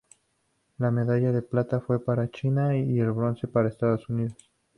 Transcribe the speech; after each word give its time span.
La 0.79 0.89
medalla 0.89 1.31
de 1.31 1.43
plata 1.43 1.79
fue 1.79 2.03
para 2.03 2.27
China 2.31 2.75
y 2.75 2.99
el 2.99 3.11
bronce 3.11 3.47
para 3.47 3.69
Estados 3.69 4.09
Unidos. 4.09 4.35